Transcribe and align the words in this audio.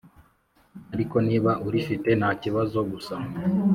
ariko 0.93 1.15
niba 1.27 1.51
urifite 1.67 2.09
ntakibazo 2.19 2.77
gusa 2.91 3.15